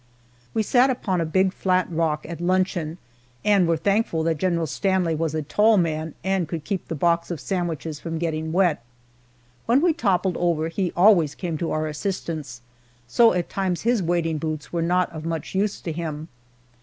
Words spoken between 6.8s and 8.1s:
the box of sandwiches